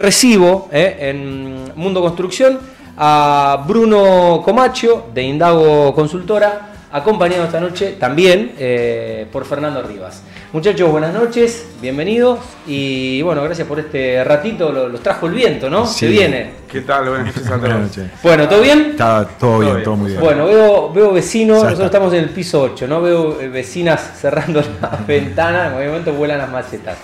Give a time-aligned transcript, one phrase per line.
[0.00, 2.60] Recibo eh, en Mundo Construcción
[2.96, 10.22] a Bruno Comacho de Indago Consultora, acompañado esta noche también eh, por Fernando Rivas.
[10.52, 15.84] Muchachos, buenas noches, bienvenidos y bueno, gracias por este ratito, los trajo el viento, ¿no?
[15.84, 15.98] Sí.
[15.98, 16.52] Se viene.
[16.70, 17.08] ¿Qué tal?
[17.08, 17.98] Buenas noches a todos.
[18.22, 18.90] Bueno, ¿todo bien?
[18.92, 20.20] Está todo bien, todo muy bien.
[20.22, 23.02] Bueno, veo, veo vecinos, nosotros estamos en el piso 8, ¿no?
[23.02, 26.98] Veo eh, vecinas cerrando la ventana, en cualquier momento vuelan las macetas.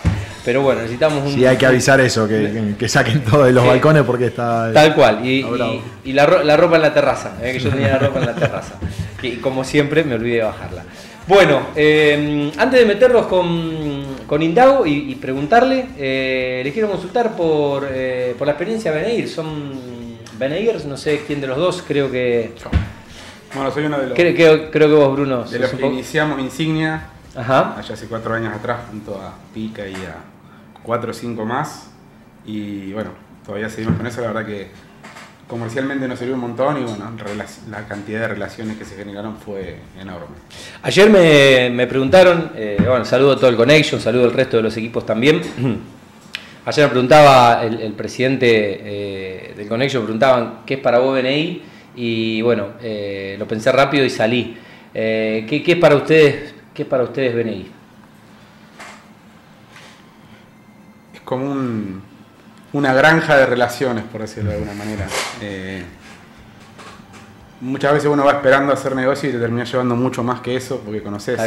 [0.44, 1.32] Pero bueno, necesitamos un...
[1.32, 3.68] Sí, hay que avisar eso, que, que- que saquen todo de los Sí.
[3.70, 4.70] balcones porque está.
[4.74, 7.70] Tal cual, y, y- y la, ro- la ropa en la terraza, eh, que yo
[7.70, 8.74] tenía la ropa en la terraza.
[9.22, 10.84] Y como siempre me olvidé de bajarla.
[11.26, 17.34] Bueno, eh, antes de meterlos con, con Indago y, y preguntarle, eh, les quiero consultar
[17.34, 19.28] por, eh, por la experiencia de Beneir.
[19.30, 19.46] Son
[20.38, 22.52] Beneirs, no sé quién de los dos, creo que.
[23.54, 25.44] Bueno, soy uno de los, Creo, creo- creo que vos, Bruno.
[25.44, 27.76] de los que iniciamos Insignia Ajá.
[27.78, 30.16] allá hace cuatro años atrás junto a Pica y a
[30.84, 31.90] cuatro o cinco más.
[32.46, 33.10] Y bueno,
[33.44, 34.20] todavía seguimos con eso.
[34.20, 34.68] La verdad que
[35.48, 37.10] comercialmente nos sirvió un montón y bueno,
[37.70, 40.36] la cantidad de relaciones que se generaron fue enorme.
[40.82, 44.62] Ayer me, me preguntaron, eh, bueno, saludo a todo el Connection, saludo al resto de
[44.62, 45.42] los equipos también.
[46.66, 51.62] Ayer me preguntaba el, presidente eh, del Connection, me preguntaban qué es para vos BNI
[51.96, 54.56] y bueno, eh, lo pensé rápido y salí.
[54.92, 57.66] ¿qué, qué es para ustedes, qué es para ustedes BNI?
[61.12, 62.02] Es como un-
[62.72, 65.06] una granja de relaciones, por decirlo de alguna manera.
[65.40, 65.84] Eh,
[67.60, 70.80] muchas veces uno va esperando hacer negocio y te termina llevando mucho más que eso
[70.84, 71.38] porque conoces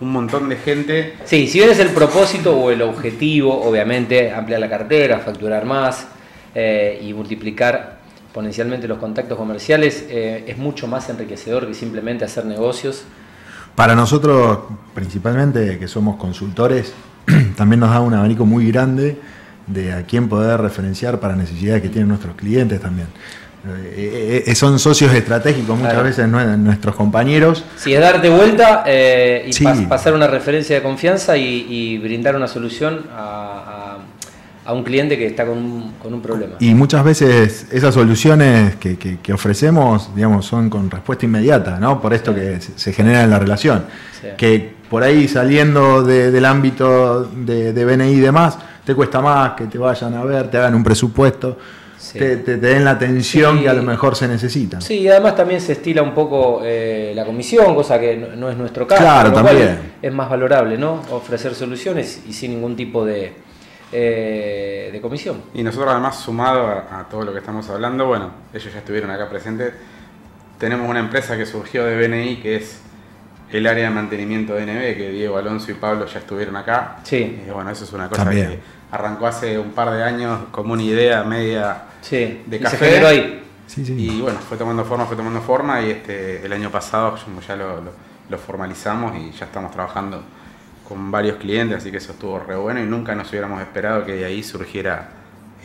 [0.00, 4.60] un montón de gente Sí, si bien es el propósito o el objetivo, obviamente, ampliar
[4.60, 6.06] la cartera, facturar más
[6.54, 12.44] eh, y multiplicar exponencialmente los contactos comerciales, eh, es mucho más enriquecedor que simplemente hacer
[12.46, 13.04] negocios.
[13.74, 14.60] Para nosotros,
[14.94, 16.92] principalmente que somos consultores,
[17.56, 19.18] también nos da un abanico muy grande
[19.66, 23.08] de a quién poder referenciar para necesidades que tienen nuestros clientes también.
[23.68, 26.06] Eh, eh, son socios estratégicos muchas Claro.
[26.08, 27.64] veces nue- nuestros compañeros.
[27.76, 29.64] Si es darte vuelta eh, y Sí.
[29.64, 33.96] pas- pasar una referencia de confianza y, y brindar una solución a,
[34.66, 36.54] a- a un cliente que está con un, con un problema.
[36.60, 42.00] Y muchas veces esas soluciones que, que- que ofrecemos, digamos, son con respuesta inmediata, ¿no?
[42.00, 42.38] Por esto Sí.
[42.40, 43.84] que se se genera en la relación.
[44.20, 44.28] Sí.
[44.36, 49.52] Que por ahí saliendo de- del ámbito de, de BNI y demás, te cuesta más
[49.52, 51.58] que te vayan a ver, te hagan un presupuesto,
[51.98, 52.18] Sí.
[52.20, 53.62] te, te- te den la atención Sí.
[53.64, 54.80] que a lo mejor se necesita.
[54.80, 58.48] Sí, y además también se estila un poco eh, la comisión, cosa que no, no
[58.50, 59.02] es nuestro caso.
[59.02, 59.94] Claro, también.
[60.00, 61.02] Es más valorable, ¿no?
[61.10, 63.32] Ofrecer soluciones y sin ningún tipo de,
[63.92, 65.42] eh, de comisión.
[65.54, 69.10] Y nosotros además, sumado a, a todo lo que estamos hablando, bueno, ellos ya estuvieron
[69.10, 69.72] acá presentes,
[70.58, 72.78] tenemos una empresa que surgió de BNI, que es
[73.52, 76.98] el área de mantenimiento de NB, que Diego Alonso y Pablo ya estuvieron acá.
[77.04, 77.42] Sí.
[77.46, 78.48] Y bueno, eso es una cosa También.
[78.50, 78.58] que
[78.90, 82.76] arrancó hace un par de años como una idea media Sí, De y café.
[82.76, 83.42] se generó ahí.
[83.66, 83.94] Sí, sí.
[83.98, 87.56] y bueno, fue tomando forma, fue tomando forma y este el año pasado como ya
[87.56, 90.22] lo, lo- lo formalizamos y ya estamos trabajando
[90.88, 94.12] con varios clientes, así que eso estuvo re bueno y nunca nos hubiéramos esperado que
[94.12, 95.08] de ahí surgiera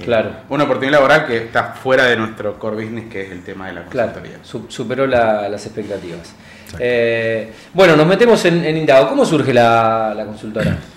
[0.04, 0.32] Claro.
[0.50, 3.74] una oportunidad laboral que está fuera de nuestro core business, que es el tema de
[3.74, 4.38] la consultoría.
[4.44, 6.34] su- superó la- las expectativas.
[6.80, 9.10] Eh, bueno, nos metemos en, en Indago.
[9.10, 10.78] ¿Cómo surge la, la consultora?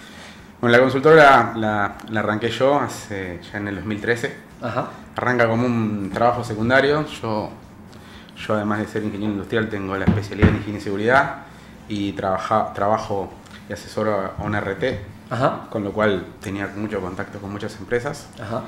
[0.60, 4.34] Bueno, la consultora la, la arranqué yo hace ya en el 2013.
[4.62, 4.86] Ajá.
[5.14, 7.04] Arranca como un trabajo secundario.
[7.20, 7.50] Yo,
[8.46, 11.34] yo además de ser ingeniero industrial, tengo la especialidad en higiene y seguridad
[11.86, 13.30] y trabaja, trabajo
[13.68, 14.84] y asesoro a una RT,
[15.28, 15.66] Ajá.
[15.68, 18.28] con lo cual tenía mucho contacto con muchas empresas.
[18.42, 18.62] Ajá.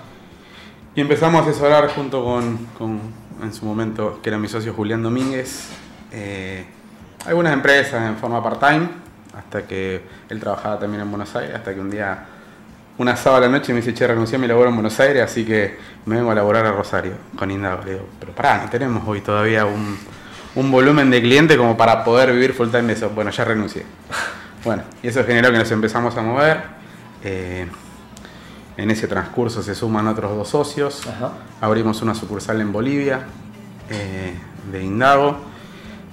[0.96, 2.98] Y empezamos a asesorar junto con,
[3.42, 5.68] en su momento, que era mi socio Julián Domínguez,
[6.10, 6.64] eh,
[7.26, 8.88] algunas empresas en forma part-time,
[9.36, 12.24] hasta que él trabajaba también en Buenos Aires, hasta que un día,
[12.96, 15.22] una sábado a la noche, me dice, che, renuncié a mi labor en Buenos Aires,
[15.22, 15.76] así que
[16.06, 17.84] me vengo a laborar a Rosario con Indago.
[17.84, 19.98] Le digo, pero pará, no tenemos hoy todavía un,
[20.54, 23.10] un volumen de cliente como para poder vivir full time de eso.
[23.10, 23.84] Bueno, ya renuncié.
[24.64, 26.62] Bueno, y eso generó que nos empezamos a mover.
[27.22, 27.66] eh,
[28.76, 31.06] en ese transcurso se suman otros dos socios.
[31.06, 31.32] Ajá.
[31.60, 33.20] Abrimos una sucursal en Bolivia
[33.90, 34.34] eh,
[34.70, 35.38] de Indago.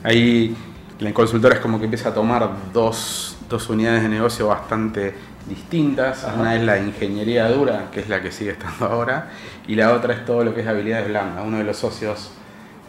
[0.04, 0.56] Ahí
[1.00, 5.14] la consultora es como que empieza a tomar dos, dos unidades de negocio bastante
[5.48, 6.24] distintas.
[6.24, 6.40] Ajá.
[6.40, 9.30] Una es la ingeniería dura, que es la que sigue estando ahora,
[9.68, 11.44] y la otra es todo lo que es habilidades blandas.
[11.46, 12.32] Uno de los socios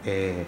[0.05, 0.44] eh,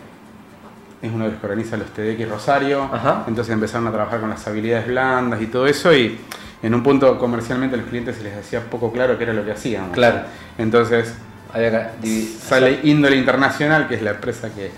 [1.02, 2.84] es uno de los que organiza los TDX Rosario.
[2.84, 3.24] Ajá.
[3.26, 5.92] Entonces empezaron a trabajar con las habilidades blandas y todo eso.
[5.92, 6.18] Y
[6.66, 9.44] en un punto comercialmente a los clientes se les decía poco claro qué era lo
[9.44, 9.92] que hacíamos.
[9.92, 10.20] Claro.
[10.58, 11.14] Entonces
[11.52, 14.70] Había que divi- sale Índole Internacional, que es la empresa que,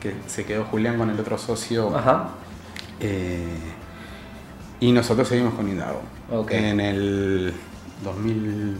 [0.00, 1.96] que se quedó Julián con el otro socio.
[1.96, 2.28] Ajá.
[3.00, 3.46] eh,
[4.80, 6.02] y nosotros seguimos con Indago.
[6.30, 6.50] Ok.
[6.52, 7.54] En el
[8.02, 8.78] 2000,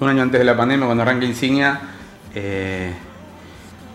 [0.00, 1.80] un año antes de la pandemia, cuando arranca Insignia,
[2.34, 2.92] eh,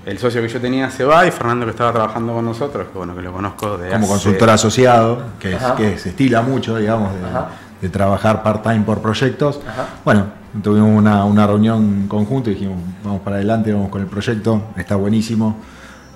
[0.05, 2.97] el socio que yo tenía se va y Fernando que estaba trabajando con nosotros, que
[2.97, 7.21] bueno, que lo conozco de Como consultor asociado, que, que, se estila mucho, digamos, de,
[7.91, 9.61] trabajar part-time por proyectos.
[10.03, 10.27] Bueno,
[10.63, 14.95] tuvimos una, una reunión conjunta y dijimos, vamos para adelante, vamos con el proyecto, está
[14.95, 15.57] buenísimo.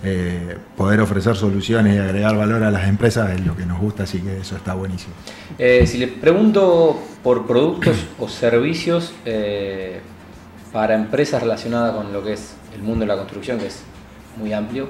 [0.02, 4.04] Eh, poder ofrecer soluciones y agregar valor a las empresas es lo que nos gusta,
[4.04, 5.14] así que eso está buenísimo.
[5.58, 10.00] Eh, si le pregunto por productos o servicios eh,
[10.72, 13.82] para empresas relacionadas con lo que es el mundo de la construcción, que es
[14.38, 14.88] muy amplio.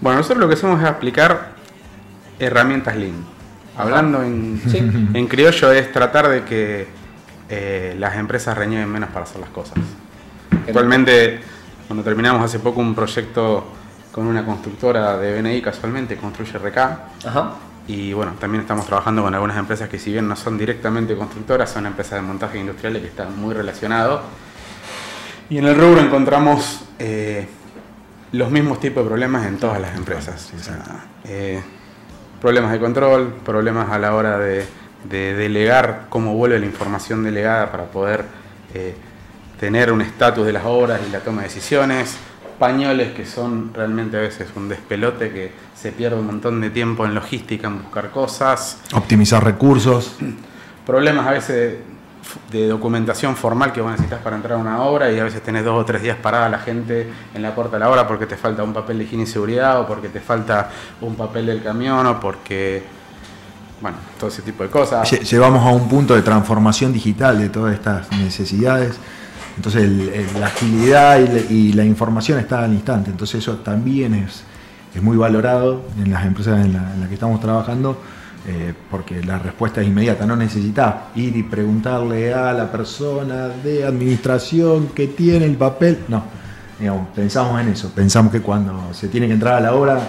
[0.00, 1.52] Bueno, nosotros lo que hacemos es aplicar
[2.40, 3.37] herramientas Lean.
[3.78, 4.60] Hablando en,
[5.14, 6.86] en, criollo es tratar de que
[7.98, 9.78] las empresas reñiven menos para hacer las cosas.
[10.66, 11.40] Actualmente
[11.88, 13.64] cuando terminamos hace poco un proyecto
[14.12, 16.78] con una constructora de BNI, casualmente, Construye RK.
[17.86, 21.70] Y bueno, también estamos trabajando con algunas empresas que si bien no son directamente constructoras,
[21.70, 24.20] son empresas de montaje industriales que están muy relacionados.
[25.48, 27.48] Y en el rubro encontramos eh,
[28.32, 30.52] los mismos tipos de problemas en todas las empresas.
[31.24, 31.62] Eh,
[32.40, 34.66] problemas de control, problemas a la hora de,
[35.08, 38.24] delegar, cómo vuelve la información delegada para poder
[38.74, 38.94] eh,
[39.58, 42.16] tener un estatus de las obras y la toma de decisiones,
[42.58, 47.06] pañoles que son realmente a veces un despelote que se pierde un montón de tiempo
[47.06, 48.80] en logística, en buscar cosas.
[48.92, 50.16] Optimizar recursos.
[50.86, 51.76] Problemas a veces
[52.50, 55.64] de documentación formal que vos necesitas para entrar a una obra y a veces tenés
[55.64, 58.36] dos o tres días parada la gente en la puerta de la obra porque te
[58.36, 60.70] falta un papel de higiene y seguridad o porque te falta
[61.00, 62.84] un papel del camión o porque
[63.80, 65.08] bueno, todo ese tipo de cosas.
[65.10, 68.98] Llevamos a un punto de transformación digital de todas estas necesidades
[69.58, 69.90] entonces
[70.38, 71.18] la agilidad
[71.50, 73.10] y la, información está al instante.
[73.10, 74.44] Entonces eso también es,
[74.94, 78.00] es muy valorado en las empresas en las que estamos trabajando.
[78.50, 83.84] Eh, porque la respuesta es inmediata, no necesitas ir y preguntarle a la persona de
[83.84, 86.24] administración que tiene el papel, no,
[87.14, 90.00] pensamos en eso, pensamos que cuando se tiene que entrar a la obra,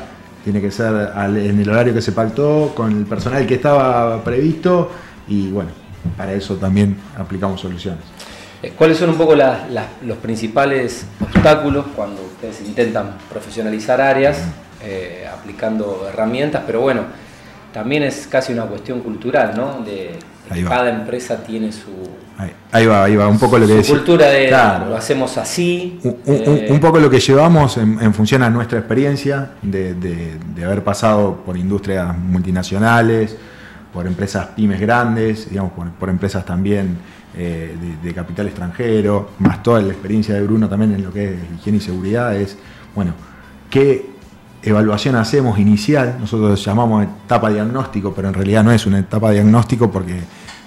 [0.41, 4.89] tiene que ser en el horario que se pactó, con el personal que estaba previsto,
[5.27, 5.71] y bueno,
[6.15, 8.05] para eso también aplicamos soluciones.
[8.63, 14.45] Eh, ¿Cuáles son un poco los principales obstáculos cuando ustedes intentan profesionalizar áreas
[14.81, 16.63] eh, aplicando herramientas?
[16.65, 17.01] Pero bueno,
[17.73, 19.83] también es casi una cuestión cultural, ¿no?
[19.83, 20.17] De,
[20.67, 21.91] cada empresa tiene su.
[22.71, 25.99] Ahí, va, ahí va, un poco lo que cultura de lo hacemos así.
[26.03, 31.57] Eh, un, poco lo que llevamos en, función a nuestra experiencia de, haber pasado por
[31.57, 33.35] industrias multinacionales,
[33.93, 36.97] por empresas pymes grandes, digamos, por empresas también
[37.37, 41.39] eh, de, capital extranjero, más toda la experiencia de Bruno también en lo que es
[41.59, 42.57] higiene y seguridad, es,
[42.95, 43.13] bueno,
[43.69, 44.09] ¿qué
[44.63, 46.17] evaluación hacemos inicial?
[46.19, 50.19] Nosotros llamamos etapa diagnóstico, pero en realidad no es una etapa diagnóstico porque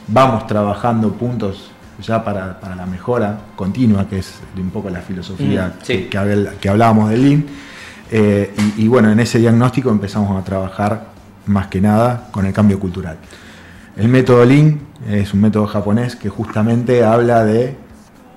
[0.09, 5.85] vamos trabajando puntos ya para, la mejora continua, que es un poco la filosofía mm,
[5.85, 6.09] que,
[6.61, 7.45] que, hablábamos del Lean.
[8.11, 11.07] Eh, y, y bueno, en ese diagnóstico empezamos a trabajar
[11.47, 13.19] más que nada con el cambio cultural.
[13.97, 17.77] El método Lean es un método japonés que justamente habla de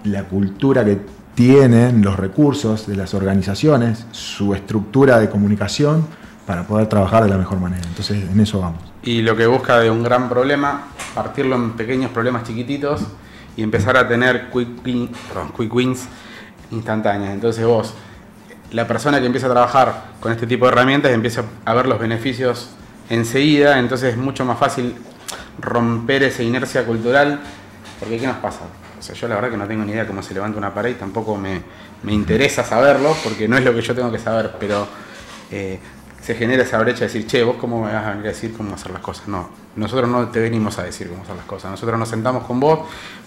[0.03, 0.99] la cultura que
[1.35, 6.07] tienen los recursos de las organizaciones, su estructura de comunicación
[6.47, 7.83] para poder trabajar de la mejor manera.
[7.87, 8.81] Entonces, en eso vamos.
[9.03, 13.01] Y lo que busca de un gran problema, partirlo en pequeños problemas chiquititos
[13.57, 16.07] y empezar a tener quick, wins
[16.71, 17.33] instantáneas.
[17.33, 17.93] Entonces vos,
[18.71, 21.99] la persona que empieza a trabajar con este tipo de herramientas empieza a ver los
[21.99, 22.69] beneficios
[23.09, 24.95] enseguida, entonces es mucho más fácil
[25.59, 27.39] romper esa inercia cultural,
[27.99, 28.61] porque ¿qué nos pasa?
[29.13, 31.37] Yo la verdad que no tengo ni idea cómo se levanta una pared y tampoco
[31.37, 31.61] me,
[32.07, 34.87] interesa saberlo, porque no es lo que yo tengo que saber, pero
[35.51, 35.79] eh,
[36.21, 38.53] se genera esa brecha de decir, che, vos cómo me vas a venir a decir
[38.55, 39.27] cómo hacer las cosas.
[39.27, 42.59] No, nosotros no te venimos a decir cómo hacer las cosas, nosotros nos sentamos con
[42.59, 42.79] vos,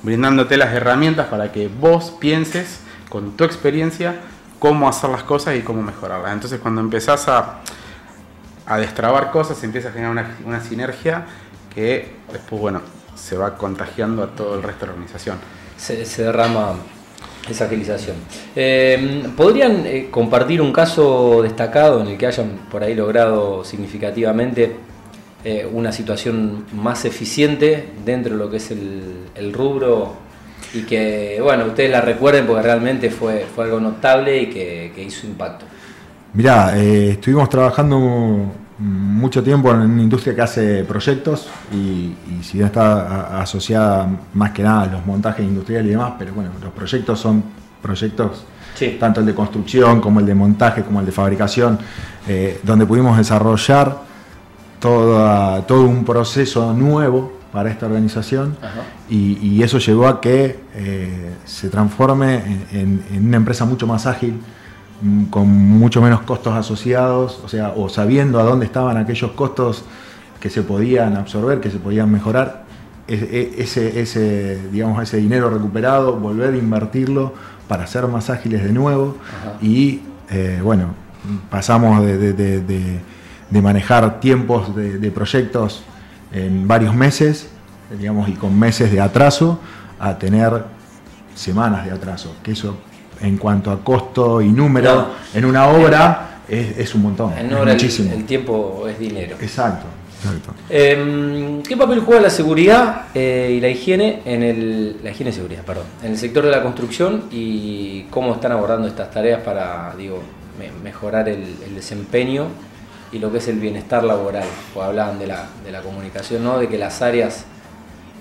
[0.02, 4.16] brindándote las herramientas para que vos pienses con tu experiencia
[4.58, 6.32] cómo hacer las cosas y cómo mejorarlas.
[6.32, 7.60] Entonces cuando empezás a,
[8.66, 11.26] a destrabar cosas, se empieza a generar una, una sinergia
[11.74, 12.80] que después, bueno,
[13.14, 15.38] se va contagiando a todo el resto de la organización.
[15.78, 16.74] Se, derrama
[17.48, 18.16] esa agilización.
[18.54, 24.76] Eh, ¿Podrían eh, compartir un caso destacado en el que hayan por ahí logrado significativamente
[25.44, 30.16] eh, una situación más eficiente dentro de lo que es el, rubro
[30.74, 35.02] y que, bueno, ustedes la recuerden porque realmente fue, fue algo notable y que, que
[35.02, 35.64] hizo impacto?
[36.34, 43.40] Mirá, estuvimos trabajando mucho tiempo en una industria que hace proyectos y, si bien está
[43.40, 47.42] asociada más que nada a los montajes industriales y demás, pero bueno, los proyectos son
[47.82, 48.44] proyectos,
[49.00, 51.78] tanto el de construcción como el de montaje, como el de fabricación,
[52.28, 53.98] eh, donde pudimos desarrollar
[54.80, 58.56] todo un proceso nuevo para esta organización
[59.08, 64.06] y, y, eso llevó a que eh, se transforme en, en, una empresa mucho más
[64.06, 64.38] ágil,
[65.30, 69.84] con mucho menos costos asociados, o sea, o sabiendo a dónde estaban aquellos costos
[70.40, 72.64] que se podían absorber, que se podían mejorar,
[73.06, 77.34] e, ese, ese, digamos, ese dinero recuperado, volver a invertirlo
[77.68, 79.16] para ser más ágiles de nuevo
[79.60, 80.94] y eh, bueno,
[81.50, 83.00] pasamos de, de,
[83.50, 85.82] de manejar tiempos de, proyectos
[86.32, 87.48] en varios meses,
[87.98, 89.60] digamos, y con meses de atraso,
[89.98, 90.64] a tener
[91.34, 92.78] semanas de atraso, que eso
[93.20, 97.36] en cuanto a costo y número en una obra es, un montón.
[97.36, 98.12] En obra muchísimo.
[98.12, 99.36] El, tiempo es dinero.
[99.40, 99.86] Exacto.
[100.68, 105.34] Em, ¿Qué papel juega la seguridad eh, y la higiene en el la higiene y
[105.34, 109.94] seguridad, perdón, en el sector de la construcción y cómo están abordando estas tareas para
[109.96, 110.20] digo
[110.82, 112.48] mejorar el, el desempeño
[113.12, 114.44] y lo que es el bienestar laboral.
[114.74, 116.58] Pues hablaban de la, de la comunicación, ¿no?
[116.58, 117.44] de que las áreas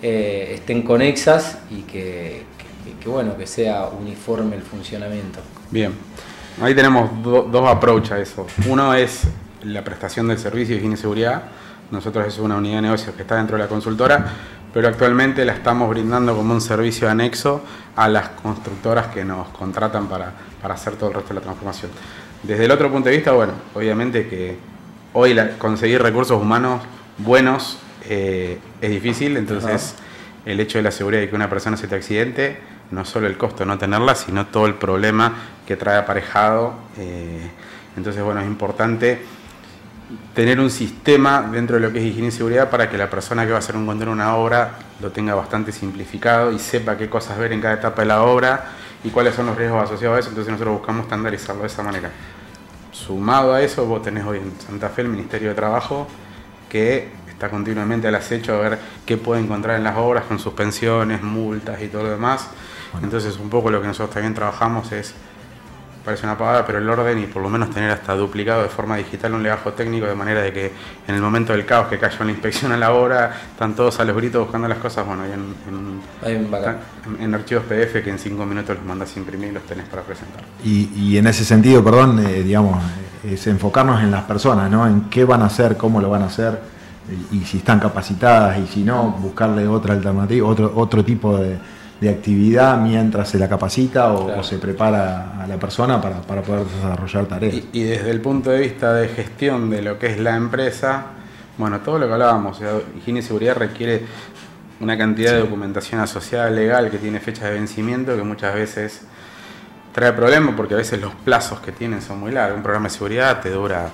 [0.01, 2.43] eh, estén conexas y que,
[3.06, 5.39] bueno, que sea uniforme el funcionamiento.
[5.72, 5.94] Bien,
[6.62, 8.48] ahí tenemos dos approaches a eso.
[8.67, 9.24] Uno es
[9.63, 11.44] la prestación del servicio de higiene y seguridad.
[11.91, 14.25] Nosotros es una unidad de negocios que está dentro de la consultora,
[14.74, 17.62] pero actualmente la estamos brindando como un servicio anexo
[17.96, 21.91] a las constructoras que nos contratan para, para hacer todo el resto de la transformación.
[22.44, 24.58] Desde el otro punto de vista, bueno, obviamente que
[25.13, 26.82] hoy conseguir recursos humanos
[27.17, 27.79] buenos
[28.10, 29.96] eh, es difícil, entonces
[30.46, 32.58] el hecho de la seguridad de que una persona se te accidente,
[32.91, 35.34] no solo el costo de no tenerla, sino todo el problema
[35.65, 36.74] que trae aparejado.
[36.98, 37.50] Eh,
[37.96, 39.22] entonces, bueno, es importante
[40.34, 43.44] tener un sistema dentro de lo que es higiene y seguridad para que la persona
[43.44, 47.10] que va a hacer un control una obra lo tenga bastante simplificado y sepa qué
[47.10, 48.65] cosas ver en cada etapa de la obra
[49.03, 50.29] y cuáles son los riesgos asociados a eso.
[50.29, 52.12] Entonces nosotros buscamos estandarizarlo de esa manera.
[52.91, 56.08] Sumado a eso, vos tenés hoy en Santa Fe el Ministerio de Trabajo
[56.70, 61.22] que está continuamente al acecho a ver qué puede encontrar en las obras con suspensiones,
[61.22, 62.50] multas y todo lo demás.
[63.01, 65.13] Entonces un poco lo que nosotros también trabajamos es
[66.08, 68.96] parece una pavada, pero el orden y por lo menos tener hasta duplicado de forma
[68.96, 70.72] digital un legajo técnico de manera de que
[71.06, 74.00] en el momento del caos que cayó en la inspección a la hora, están todos
[74.00, 78.46] a los gritos buscando las cosas, bueno, hay en, en, archivos PDF que en cinco
[78.46, 80.46] minutos los mandas a imprimir y los tenés para presentar.
[80.63, 82.82] Y, en ese sentido, perdón, eh, digamos,
[83.29, 84.88] es enfocarnos en las personas, ¿no?
[84.88, 86.58] En qué van a hacer, cómo lo van a hacer,
[87.34, 91.58] y, si están capacitadas, y si no, buscarle otra alternativa, otro, otro tipo de
[91.99, 97.25] de actividad mientras se la capacita o, se prepara a la persona para, poder desarrollar
[97.25, 97.55] tareas.
[97.71, 101.05] Y, desde el punto de vista de gestión de lo que es la empresa,
[101.57, 102.61] bueno, todo lo que hablábamos,
[102.97, 104.03] higiene y seguridad requiere
[104.79, 109.01] una cantidad de documentación asociada legal que tiene fecha de vencimiento que muchas veces
[109.91, 112.57] trae problemas porque a veces los plazos que tienen son muy largos.
[112.57, 113.89] Un programa de seguridad te dura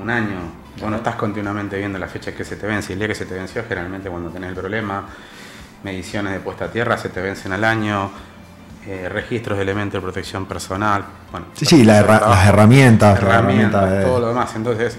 [0.00, 0.38] un año.
[0.80, 3.26] Bueno, estás continuamente viendo la fecha que se te vence y el día que se
[3.26, 5.04] te venció generalmente cuando tenés el problema
[5.82, 8.10] mediciones de puesta a tierra se te vencen al año,
[8.86, 11.04] eh, registros de elementos de protección personal.
[11.30, 12.04] Bueno, sí, sí, las
[12.46, 14.54] herramientas, herramientas, todo lo demás.
[14.56, 14.98] Entonces,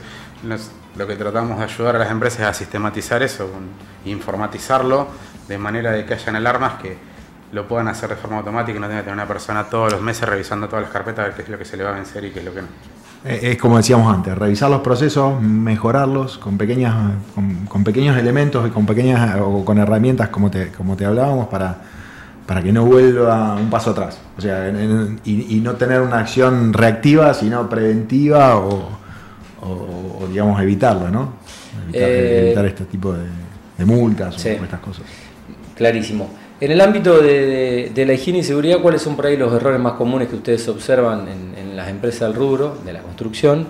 [0.95, 3.49] lo que tratamos de ayudar a las empresas es a sistematizar eso,
[4.05, 5.07] informatizarlo,
[5.47, 6.97] de manera de que hayan alarmas que
[7.51, 10.01] lo puedan hacer de forma automática y no tenga que tener una persona todos los
[10.01, 11.93] meses revisando todas las carpetas a ver qué es lo que se le va a
[11.93, 12.67] vencer y qué es lo que no.
[13.25, 16.95] Eh, es como decíamos antes, revisar los procesos, mejorarlos con, pequeñas,
[17.67, 21.81] con, pequeños elementos y con pequeñas o con herramientas como te, como te hablábamos para,
[22.45, 24.19] para que no vuelva un paso atrás.
[24.37, 24.71] O sea,
[25.25, 28.89] y, no tener una acción reactiva, sino preventiva o,
[30.29, 31.33] digamos evitarlo, ¿no?
[31.91, 35.03] Evitar, eh, este tipo de, multas o estas cosas.
[35.75, 36.29] Clarísimo.
[36.61, 39.93] En el ámbito de, la higiene y seguridad, ¿cuáles son por ahí los errores más
[39.93, 43.65] comunes que ustedes observan en, las empresas del rubro, de la construcción?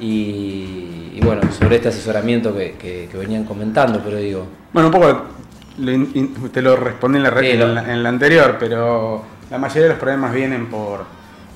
[0.00, 4.46] Y, bueno, sobre este asesoramiento que, venían comentando, pero digo...
[4.72, 5.22] Bueno, un poco,
[6.52, 10.66] te lo respondí en la, en, la, anterior, pero la mayoría de los problemas vienen
[10.66, 11.04] por,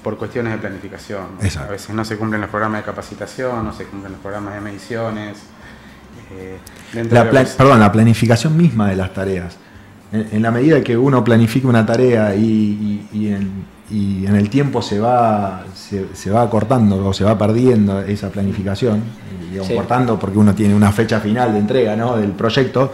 [0.04, 1.26] por cuestiones de planificación.
[1.58, 4.60] A veces no se cumplen los programas de capacitación, no se cumplen los programas de
[4.60, 5.38] mediciones.
[6.30, 6.58] Eh,
[6.92, 9.56] perdón, la planificación misma de las tareas
[10.12, 16.30] en, la medida que uno planifica una tarea y, en, el tiempo se va, se,
[16.30, 19.02] va cortando o se va perdiendo esa planificación,
[19.50, 22.92] digamos, cortando porque uno tiene una fecha final de entrega del proyecto,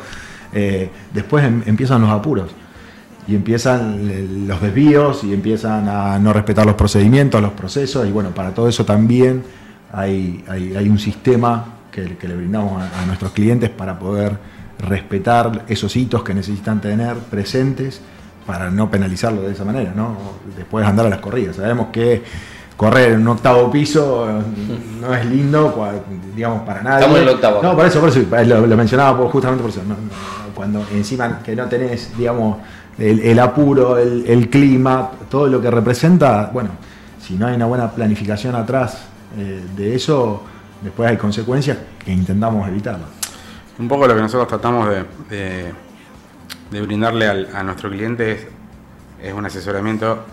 [0.52, 2.50] eh, después em, empiezan los apuros
[3.26, 8.30] y empiezan los desvíos y empiezan a no respetar los procedimientos, los procesos y bueno,
[8.30, 9.42] para todo eso también
[9.92, 14.38] hay, hay, un sistema que, le brindamos a nuestros clientes para poder
[14.84, 18.00] respetar esos hitos que necesitan tener presentes
[18.46, 20.16] para no penalizarlo de esa manera, ¿no?
[20.56, 21.56] Después andar a las corridas.
[21.56, 22.22] Sabemos que
[22.76, 24.42] correr en un octavo piso eh,
[25.00, 26.02] no es lindo,
[26.34, 27.00] digamos, para nadie.
[27.00, 27.62] Estamos en el octavo.
[27.62, 29.80] No, por eso, por eso, lo, mencionaba justamente por eso.
[30.54, 32.58] cuando encima que no tenés, digamos,
[32.98, 36.70] el, apuro, el, clima, todo lo que representa, bueno,
[37.20, 38.98] si no hay una buena planificación atrás
[39.36, 40.42] eh, de eso,
[40.82, 43.08] después hay consecuencias que intentamos evitarlas.
[43.78, 45.72] Un poco lo que nosotros tratamos de,
[46.70, 48.48] de, brindarle a nuestro cliente
[49.22, 50.24] es, un asesoramiento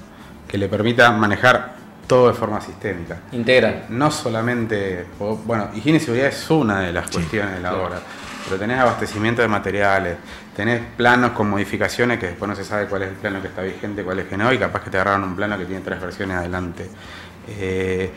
[0.47, 1.75] que le permita manejar
[2.07, 3.21] todo de forma sistémica.
[3.31, 3.85] Integral.
[3.89, 5.05] No solamente,
[5.45, 7.99] bueno, higiene y seguridad es una de las cuestiones de la obra,
[8.43, 10.17] pero tenés abastecimiento de materiales,
[10.55, 13.61] tenés planos con modificaciones que después no se sabe cuál es el plano que está
[13.61, 16.01] vigente, cuál es que no, y capaz que te agarraron un plano que tiene tres
[16.01, 16.89] versiones adelante.
[17.47, 18.11] Eh,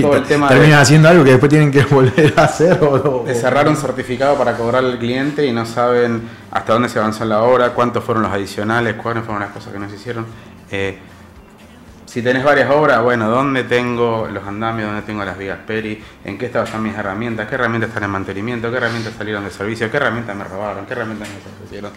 [0.00, 3.34] todo el tema terminan haciendo algo que después tienen que volver a hacer o, de
[3.34, 7.42] cerrar un certificado para cobrar al cliente y no saben hasta dónde se avanzó la
[7.42, 10.26] obra, cuántos fueron los adicionales, cuáles fueron las cosas que no se hicieron.
[10.70, 10.98] Eh,
[12.12, 14.88] si tenés varias obras, bueno, ¿dónde tengo los andamios?
[14.88, 16.02] ¿Dónde tengo las vigas peri?
[16.26, 17.48] ¿En qué están mis herramientas?
[17.48, 18.70] ¿Qué herramientas están en mantenimiento?
[18.70, 19.90] ¿Qué herramientas salieron de servicio?
[19.90, 20.84] ¿Qué herramientas me robaron?
[20.84, 21.90] ¿Qué herramientas me ofrecieron?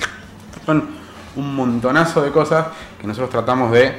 [0.66, 0.88] Son
[1.36, 2.68] un montonazo de cosas
[3.00, 3.94] que nosotros tratamos de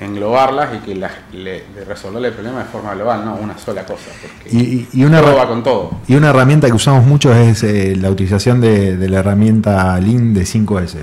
[0.00, 4.10] englobarlas y que le, resolver el problema de forma global, no una sola cosa.
[4.50, 5.90] y, una todo va con todo.
[6.08, 10.42] Y una herramienta que usamos mucho es eh, la utilización de, la herramienta Lean de
[10.42, 10.98] 5S.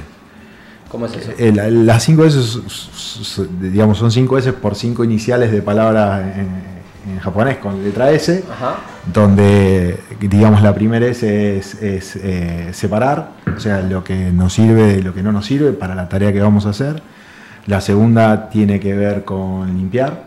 [0.89, 1.31] ¿Cómo es eso?
[1.37, 2.59] Eh, las 5 S,
[3.61, 6.79] digamos, son 5 S por 5 iniciales de palabras en,
[7.21, 8.43] japonés con letra S,
[9.11, 15.01] donde, digamos, la primera S es, eh, separar, o sea, lo que nos sirve de
[15.01, 17.01] lo que no nos sirve para la tarea que vamos a hacer.
[17.69, 20.23] La segunda tiene que ver con limpiar.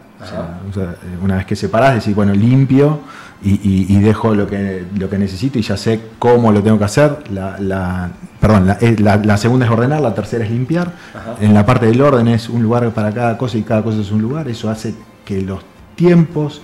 [1.20, 3.00] una vez que separás, decir, bueno, limpio
[3.42, 7.18] y, dejo lo que, lo que necesito y ya sé cómo lo tengo que hacer.
[7.32, 10.92] La, perdón, eh, la, segunda es ordenar, la tercera es limpiar.
[11.40, 14.12] En la parte del orden es un lugar para cada cosa y cada cosa es
[14.12, 14.46] un lugar.
[14.46, 14.94] Eso hace
[15.24, 15.64] que los
[15.96, 16.62] tiempos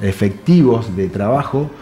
[0.00, 1.72] efectivos de trabajo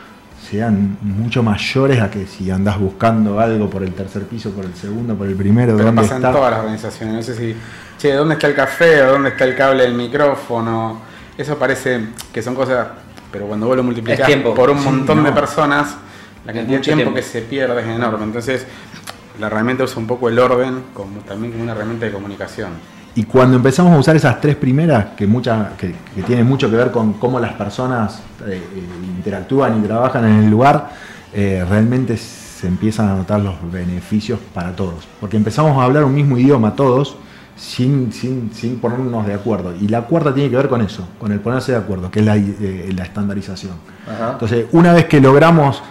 [0.50, 4.74] sean mucho mayores a que si andás buscando algo por el tercer piso, por el
[4.74, 5.76] segundo, por el primero.
[5.76, 7.14] Pero pasa en todas las organizaciones.
[7.14, 7.54] No sé si,
[8.02, 11.00] che, ¿dónde está el café o dónde está el cable del micrófono?
[11.38, 12.88] Eso parece que son cosas
[13.30, 15.96] pero cuando vos lo multiplicás por un montón de personas,
[16.44, 18.24] la cantidad de tiempo, que se pierde es enorme.
[18.24, 18.66] Entonces,
[19.40, 22.72] la herramienta usa un poco el orden como, también como una herramienta de comunicación.
[23.14, 25.94] Y cuando empezamos a usar esas tres primeras, que, muchas que,
[26.26, 28.82] tienen mucho que ver con cómo las personas eh, eh,
[29.16, 30.90] interactúan y trabajan en el lugar,
[31.32, 35.08] eh, realmente se empiezan a notar los beneficios para todos.
[35.20, 37.16] Porque empezamos a hablar un mismo idioma todos,
[37.56, 39.74] sin, sin, sin, ponernos de acuerdo.
[39.80, 42.26] Y la cuarta tiene que ver con eso, con el ponerse de acuerdo, que es
[42.26, 43.74] la, eh, estandarización.
[44.32, 45.82] Entonces, una vez que logramos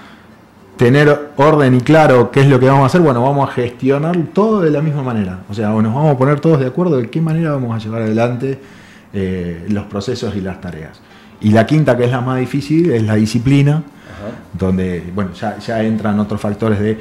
[0.78, 4.18] tener orden y claro qué es lo que vamos a hacer, bueno, vamos a gestionar
[4.34, 5.40] todo de la misma manera.
[5.50, 8.02] O sea, nos vamos a poner todos de acuerdo de qué manera vamos a llevar
[8.02, 8.60] adelante
[9.14, 11.00] eh, los procesos y las tareas.
[11.40, 13.84] Y la quinta, que es la más difícil, es la disciplina,
[14.54, 17.00] donde, bueno, ya, ya entran otros factores de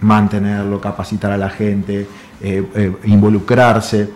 [0.00, 2.06] mantenerlo, capacitar a la gente,
[2.40, 4.08] eh, eh, involucrarse.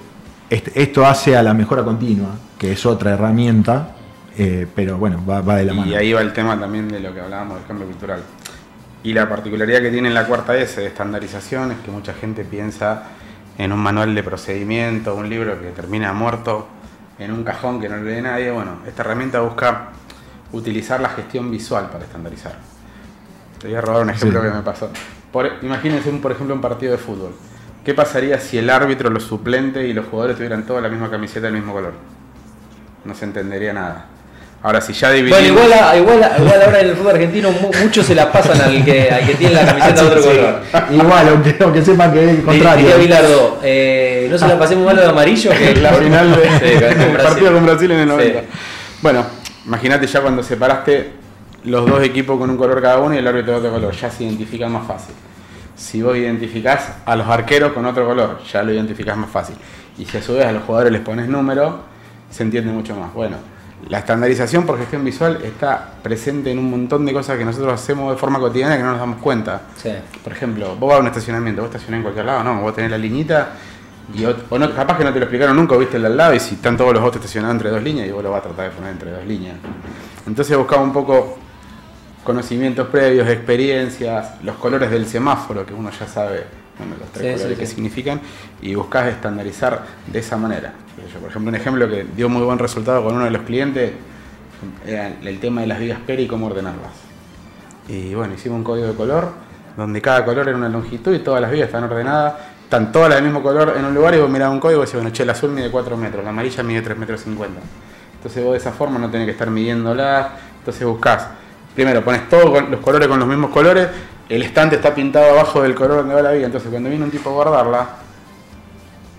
[0.48, 3.96] esto hace a la mejora continua, que es otra herramienta,
[4.38, 5.90] eh, pero bueno, va, de la mano.
[5.90, 8.22] Y ahí va el tema también de lo que hablábamos del cambio cultural.
[9.02, 13.02] Y la particularidad que tiene la cuarta S de estandarización es que mucha gente piensa
[13.58, 16.68] en un manual de procedimiento, un libro que termina muerto
[17.18, 18.50] en un cajón que no le lee nadie.
[18.52, 19.88] Bueno, esta herramienta busca
[20.52, 22.54] utilizar la gestión visual para estandarizar.
[23.58, 24.90] Te voy a robar un ejemplo que me pasó.
[25.62, 27.35] imagínense, un, por ejemplo, un partido de fútbol.
[27.84, 31.46] ¿Qué pasaría si el árbitro, los suplentes y los jugadores tuvieran toda la misma camiseta
[31.46, 31.94] del mismo color?
[33.04, 34.06] No se entendería nada.
[34.62, 35.40] Ahora, si ya dividimos...
[35.40, 37.50] Bueno, igual, igual, igual ahora en el fútbol argentino
[37.82, 40.60] muchos se la pasan al que, al que tiene la camiseta de otro color.
[40.92, 42.86] Igual, aunque, aunque sepan que es el contrario.
[42.86, 45.50] Diría Bilardo, eh, no se la pasemos malo de amarillo.
[45.50, 48.40] Que la final del partido con Brasil en el 90.
[49.02, 49.26] Bueno,
[49.66, 51.10] imagínate ya cuando separaste
[51.64, 53.92] los dos equipos con un color cada uno y el árbitro de otro color.
[53.92, 55.16] Ya se identifica más fácil.
[55.82, 59.56] Si vos identificás a los arqueros con otro color, ya lo identificás más fácil.
[59.98, 61.80] Y si a su vez a los jugadores les pones número,
[62.30, 63.12] se entiende mucho más.
[63.12, 63.36] Bueno,
[63.88, 68.12] la estandarización por gestión visual está presente en un montón de cosas que nosotros hacemos
[68.12, 69.60] de forma cotidiana que no nos damos cuenta.
[70.22, 72.92] Por ejemplo, vos vas a un estacionamiento, vos estacionás en cualquier lado, no, vos tenés
[72.92, 73.48] la liñita
[74.14, 76.34] y o no, capaz que no te lo explicaron nunca, viste el de al lado
[76.34, 78.44] y si están todos los otros estacionados entre dos líneas y vos lo vas a
[78.44, 79.56] tratar de poner entre dos líneas.
[80.28, 81.38] Entonces buscaba un poco
[82.24, 86.44] conocimientos previos, experiencias, los colores del semáforo, que uno ya sabe
[86.98, 88.20] los tres colores que significan,
[88.61, 90.72] y buscas estandarizar de esa manera.
[91.20, 93.92] por ejemplo, un ejemplo que dio muy buen resultado con uno de los clientes
[94.87, 96.92] era el tema de las vigas PERI y cómo ordenarlas.
[97.88, 99.32] Y bueno, hicimos un código de color,
[99.76, 103.24] donde cada color era una longitud y todas las vigas están ordenadas, están todas del
[103.24, 105.30] mismo color en un lugar y vos mirás un código y decís, bueno, che, el
[105.30, 107.61] azul mide 4 metros, la amarilla mide 3 metros 50.
[108.14, 110.28] Entonces vos de esa forma no tenés que estar midiéndolas,
[110.61, 111.26] entonces buscás
[111.74, 113.88] primero pones todos los colores con los mismos colores,
[114.28, 117.11] el estante está pintado abajo del color donde va la vía, entonces cuando viene un
[117.11, 117.88] tipo a guardarla,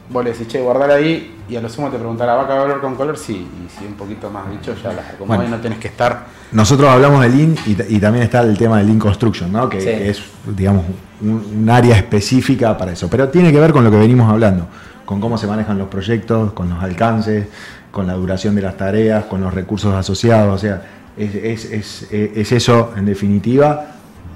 [0.10, 2.82] vos le decís, che, guardala ahí, y a lo sumo te preguntará, ¿va a valor
[2.82, 3.18] con color?
[3.18, 5.44] Sí, y si un poquito más dicho, ya la acomodás Bueno.
[5.46, 6.26] y no tenés que estar.
[6.52, 9.70] Nosotros hablamos de Lean y, también está el tema de Lean Construction, ¿no?
[9.70, 9.88] que, Sí.
[9.88, 10.24] que es,
[10.56, 10.86] digamos,
[11.22, 13.10] un, un área específica para eso.
[13.10, 14.68] Pero tiene que ver con lo que venimos hablando,
[15.06, 17.48] con cómo se manejan los proyectos, con los alcances,
[17.92, 20.54] con la duración de las tareas, con los recursos asociados.
[20.54, 20.82] O sea,
[21.18, 23.86] es, es- es- es eso, en definitiva,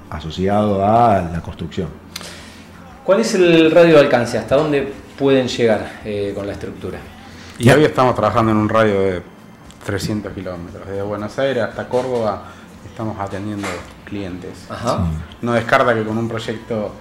[0.10, 1.88] asociado a la construcción.
[3.04, 4.38] ¿Cuál es el radio de alcance?
[4.38, 6.98] ¿Hasta dónde pueden llegar eh, con la estructura?
[7.58, 7.76] Y Ya.
[7.76, 9.22] hoy estamos trabajando en un radio de
[9.86, 12.44] 300 kilómetros, desde Buenos Aires hasta Córdoba
[12.86, 13.68] estamos atendiendo
[14.06, 14.52] clientes.
[14.70, 15.08] Ajá.
[15.42, 16.92] No descarta que con un proyecto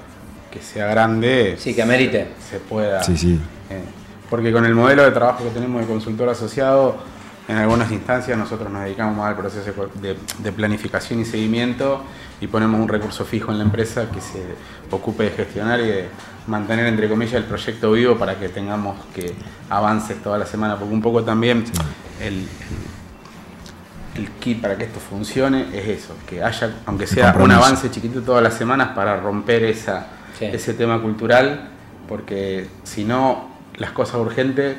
[0.50, 2.28] que sea grande Sí, que amerite.
[2.48, 3.02] se pueda.
[3.02, 3.40] Sí, sí.
[3.70, 3.82] eh,
[4.30, 6.96] porque con el modelo de trabajo que tenemos de consultor asociado,
[7.48, 12.02] en algunas instancias nosotros nos dedicamos más al proceso de, de planificación y seguimiento
[12.40, 14.42] y ponemos un recurso fijo en la empresa que se
[14.90, 16.08] ocupe de gestionar y de
[16.46, 19.34] mantener, entre comillas, el proyecto vivo para que tengamos que
[19.70, 21.64] avances toda la semana, porque un poco también
[22.20, 22.46] el,
[24.16, 28.22] el, key para que esto funcione es eso, que haya, aunque sea un avance chiquito
[28.22, 30.44] todas las semanas para romper esa, Sí.
[30.44, 31.70] ese tema cultural,
[32.06, 34.76] porque si no, las cosas urgentes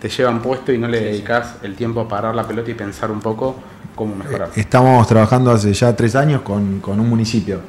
[0.00, 1.10] te llevan puesto y no le Sí, sí.
[1.12, 3.56] dedicas el tiempo a parar la pelota y pensar un poco
[3.94, 4.50] cómo mejorar.
[4.56, 7.60] Estamos trabajando hace ya tres años con, con un municipio,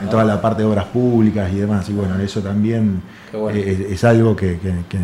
[0.00, 1.88] en toda la parte de obras públicas y demás.
[1.88, 3.58] Y bueno, eso también bueno.
[3.58, 4.98] eh, es, es algo que, que- que-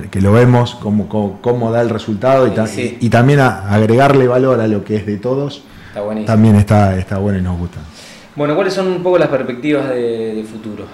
[0.00, 2.98] que- que lo vemos, cómo, cómo, cómo da el resultado y, ta- Sí, sí.
[3.00, 6.26] y también a- agregarle valor a lo que es de todos, Está buenísimo.
[6.26, 7.78] también está, está bueno y nos gusta.
[8.36, 10.84] Bueno, ¿cuáles son un poco las perspectivas de, de futuro?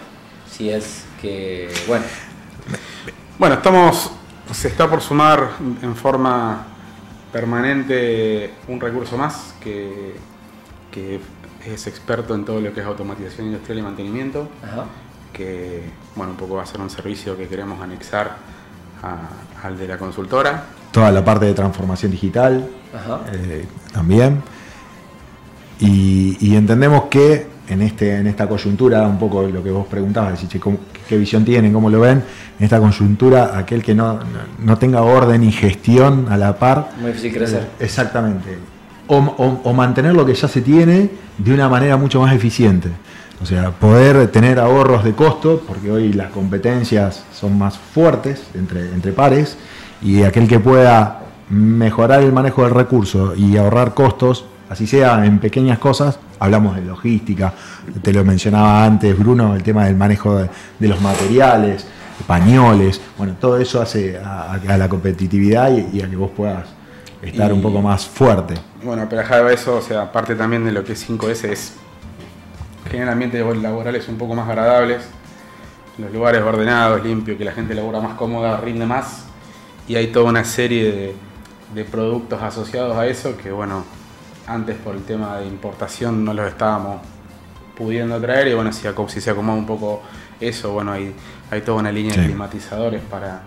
[0.51, 2.05] Si es que, bueno,
[3.39, 4.13] Bueno, estamos,
[4.53, 5.51] se está por sumar
[5.83, 6.67] en forma
[7.33, 10.15] permanente un recurso más que,
[10.91, 11.21] que
[11.67, 14.85] es experto en todo lo que es automatización industrial y mantenimiento, ajá.
[15.33, 15.83] que
[16.17, 18.37] bueno, un poco va a ser un servicio que queremos anexar
[19.03, 20.65] a- al de la consultora.
[20.91, 23.21] Toda la parte de transformación digital Ajá.
[23.33, 24.43] eh, también.
[25.79, 30.33] Y, y entendemos que en, este, en esta coyuntura, un poco lo que vos preguntabas,
[30.33, 30.79] decir, che, ¿cómo-
[31.09, 31.73] ¿qué visión tienen?
[31.73, 32.23] ¿Cómo lo ven?
[32.59, 34.19] En esta coyuntura, aquel que no,
[34.65, 36.91] no- tenga orden y gestión a la par.
[37.01, 37.63] Muy difícil crecer.
[37.79, 38.59] eh, exactamente.
[39.07, 42.89] O, o- o mantener lo que ya se tiene de una manera mucho más eficiente.
[43.43, 48.81] O sea, poder tener ahorros de costo, porque hoy las competencias son más fuertes entre,
[48.93, 49.57] entre pares,
[50.03, 55.39] y aquel que pueda mejorar el manejo del recurso y ahorrar costos, así sea en
[55.39, 57.53] pequeñas cosas, hablamos de logística,
[58.03, 61.87] te lo mencionaba antes Bruno, el tema del manejo de, de los materiales,
[62.27, 66.67] pañoles, bueno, todo eso hace a, a la competitividad y, y a que vos puedas
[67.21, 68.55] estar Y- un poco más fuerte.
[68.83, 71.75] Bueno, pero dejado eso, o sea, aparte también de lo que es 5S es
[72.91, 75.03] generar ambientes laborales un poco más agradables,
[75.99, 79.25] los lugares ordenados, limpios, que la gente labora más cómoda, rinde más.
[79.87, 81.15] Y hay toda una serie de,
[81.75, 83.85] de productos asociados a eso que, bueno,
[84.53, 87.01] antes por el tema de importación no los estábamos
[87.77, 90.03] pudiendo traer y bueno, si, si se acomoda un poco
[90.41, 91.15] eso, bueno, hay,
[91.51, 92.21] hay toda una línea Sí.
[92.21, 93.41] de climatizadores para,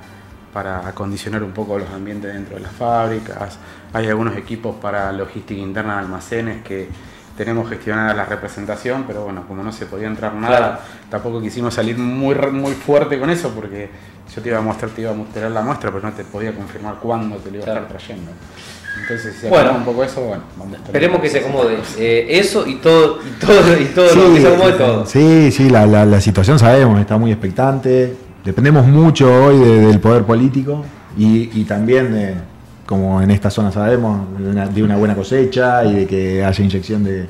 [0.54, 3.58] para acondicionar un poco los ambientes dentro de las fábricas,
[3.94, 6.88] hay algunos equipos para logística interna de almacenes que
[7.38, 10.78] tenemos gestionada la representación, pero bueno, como no se podía entrar nada, Claro.
[11.10, 13.90] tampoco quisimos salir muy, muy fuerte con eso porque
[14.36, 16.54] yo te iba a mostrar, te iba a mostrar la muestra, pero no te podía
[16.54, 17.80] confirmar cuándo te lo iba Claro.
[17.80, 18.32] a estar trayendo.
[19.02, 19.74] Entonces, si se Bueno.
[19.74, 21.78] un poco eso, bueno, vamos a estar Esperemos que se acomode.
[21.98, 25.06] Eh, eso y todo, y todo, y todo lo que se acomode todo.
[25.08, 28.16] Sí, sí, la, la- la situación sabemos, está muy expectante.
[28.46, 30.86] Dependemos mucho hoy de- del poder político
[31.18, 32.36] y, y también, de,
[32.86, 36.64] como en esta zona sabemos, de una, de una buena cosecha y de que haya
[36.64, 37.28] inyección de,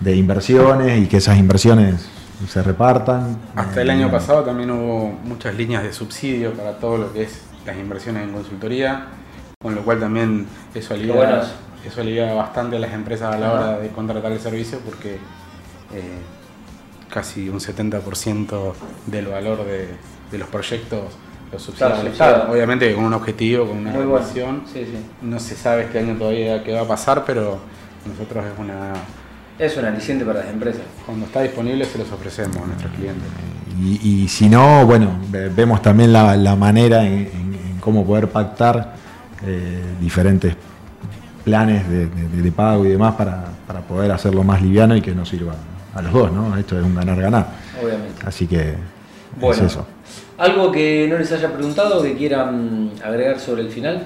[0.00, 2.08] de inversiones y que esas inversiones
[2.48, 3.38] se repartan.
[3.54, 7.42] Hasta el año pasado también hubo muchas líneas de subsidio para todo lo que es
[7.64, 9.06] las inversiones en consultoría,
[9.60, 11.40] con lo cual también eso alivia, bueno.
[11.84, 16.20] eso alivia bastante a las empresas a la hora de contratar el servicio porque eh,
[17.10, 18.74] casi un 70%
[19.06, 19.88] del valor de,
[20.30, 21.14] de los proyectos
[21.52, 21.90] los subsidios.
[21.92, 22.34] Claro, subsidiado.
[22.36, 24.16] llegan, obviamente con un objetivo, con una bueno.
[24.16, 24.62] relación.
[24.72, 24.98] Sí, sí.
[25.22, 27.58] No se sabe este año todavía qué va a pasar, pero
[28.06, 28.92] nosotros es una...
[29.58, 30.82] Es un aliciente para las empresas.
[31.06, 33.24] Cuando está disponible se los ofrecemos a nuestros clientes.
[33.80, 38.04] Y, y si no, bueno, ve- vemos también la, la manera en, en- en cómo
[38.04, 38.94] poder pactar
[39.46, 40.54] eh, diferentes
[41.44, 45.14] planes de, de- de pago y demás para, para poder hacerlo más liviano y que
[45.14, 45.54] nos sirva
[45.94, 46.56] a los dos, ¿no?
[46.58, 47.46] Esto es un ganar-ganar.
[47.82, 48.26] Obviamente.
[48.26, 48.74] Así que
[49.40, 49.54] Bueno.
[49.64, 49.86] es eso.
[50.38, 54.04] ¿Algo que no les haya preguntado que quieran agregar sobre el final?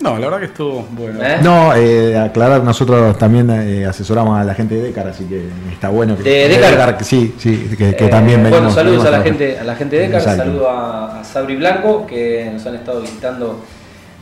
[0.00, 1.20] No, la verdad que estuvo bueno.
[1.22, 1.38] ¿Eh?
[1.42, 5.90] No, eh, aclarar, nosotros también eh, asesoramos a la gente de Decar, así que está
[5.90, 6.22] bueno que.
[6.22, 7.04] ¿De Decar?
[7.04, 9.76] sí, sí, que, que Eh, también Bueno, venimos- saludos venimos a la gente, a la
[9.76, 13.60] gente de Decar, saludo a, a Sabri Blanco, que nos han estado visitando,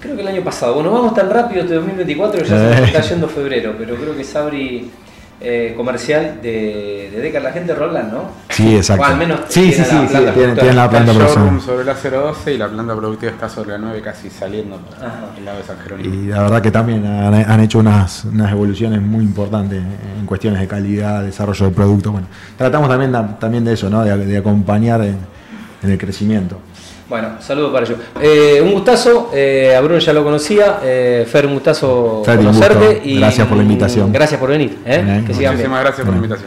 [0.01, 0.75] creo que el año pasado.
[0.75, 4.17] Bueno, vamos tan rápido este 2024 que ya se nos está yendo febrero, pero creo
[4.17, 4.91] que Sabri
[5.41, 8.23] eh, comercial de, de Decar, la gente Roland, ¿no?
[8.49, 9.03] Sí, exacto.
[9.03, 11.59] O al menos sí, sí, tiene sí, la sí, planta tienen, la planta el showroom
[11.59, 11.61] profesional.
[11.61, 11.95] sobre la
[12.27, 15.27] 012 y la planta productiva está sobre la 9 casi saliendo por Ajá.
[15.39, 16.15] el lado de San Jerónimo.
[16.15, 19.81] Y la verdad que también han, han hecho unas, unas evoluciones muy importantes
[20.19, 22.11] en cuestiones de calidad, desarrollo de producto.
[22.13, 24.03] Bueno, tratamos también, también de eso, ¿no?
[24.05, 25.19] de, de acompañar en,
[25.83, 26.59] en el crecimiento.
[27.09, 27.99] Bueno, saludos para ellos.
[28.21, 32.47] Eh, un gustazo, eh, a Bruno ya lo conocía, eh, Fer, un gustazo Fer, un
[32.47, 32.95] conocerte.
[32.97, 33.19] gusto.
[33.19, 34.13] Gracias por la invitación.
[34.13, 35.03] Gracias por venir, ¿eh?
[35.03, 35.25] Bien.
[35.25, 35.71] que sigan bien.
[35.71, 36.47] Muchísimas gracias por la invitación.